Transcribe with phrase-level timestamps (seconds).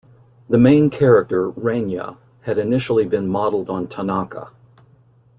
[0.49, 4.49] The main character, Reinya, had initially been modeled on Tanaka.